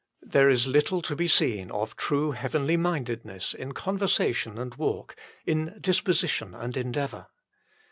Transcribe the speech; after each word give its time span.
There 0.23 0.49
is 0.49 0.65
little 0.65 1.03
to 1.03 1.15
be 1.15 1.27
seen 1.27 1.69
of 1.69 1.95
true 1.95 2.31
heavenly 2.31 2.75
mindeduess 2.75 3.53
in 3.53 3.73
conversation 3.73 4.57
and 4.57 4.73
walk, 4.73 5.15
in 5.45 5.77
disposition 5.79 6.55
and 6.55 6.75
endeavour. 6.75 7.27